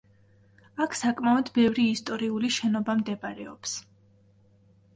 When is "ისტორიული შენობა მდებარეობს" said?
1.97-3.77